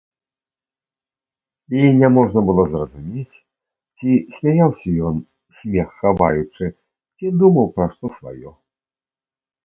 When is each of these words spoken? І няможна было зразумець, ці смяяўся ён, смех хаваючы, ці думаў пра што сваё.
І 1.79 1.89
няможна 2.01 2.39
было 2.47 2.63
зразумець, 2.71 3.37
ці 3.99 4.11
смяяўся 4.37 4.89
ён, 5.09 5.15
смех 5.59 5.87
хаваючы, 5.99 6.65
ці 7.17 7.27
думаў 7.43 7.67
пра 7.77 7.85
што 7.93 8.05
сваё. 8.17 8.51